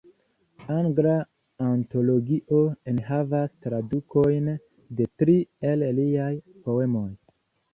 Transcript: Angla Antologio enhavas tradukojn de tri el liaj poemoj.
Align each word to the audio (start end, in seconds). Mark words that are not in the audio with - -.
Angla 0.75 1.17
Antologio 1.65 2.61
enhavas 2.93 3.53
tradukojn 3.67 4.49
de 5.01 5.09
tri 5.23 5.37
el 5.73 5.89
liaj 6.01 6.35
poemoj. 6.67 7.07